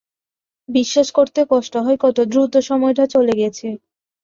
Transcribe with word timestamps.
বিশ্বাস 0.69 1.07
করতে 1.17 1.39
কষ্ট 1.51 1.73
হয় 1.85 1.97
কত 2.03 2.17
দ্রুত 2.31 2.53
সময়টা 2.69 3.03
চলে 3.13 3.33
গেছে। 3.41 3.67